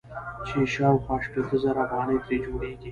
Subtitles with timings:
[0.47, 2.77] چې شاوخوا شپېته زره افغانۍ ترې جوړيږي.